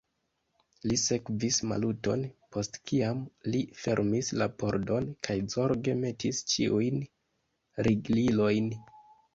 Li 0.91 0.95
sekvis 1.01 1.59
Maluton, 1.71 2.23
post 2.57 2.79
kiam 2.93 3.21
li 3.57 3.61
fermis 3.83 4.33
la 4.43 4.49
pordon 4.63 5.13
kaj 5.29 5.37
zorge 5.59 5.97
metis 6.03 6.43
ĉiujn 6.55 7.01
riglilojn. 7.91 8.77